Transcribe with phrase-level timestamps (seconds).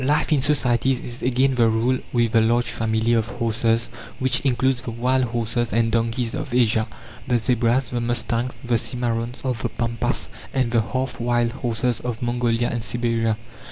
[0.03, 4.81] Life in societies is again the rule with the large family of horses, which includes
[4.81, 6.87] the wild horses and donkeys of Asia,
[7.27, 12.23] the zebras, the mustangs, the cimarrones of the Pampas, and the half wild horses of
[12.23, 13.37] Mongolia and Siberia.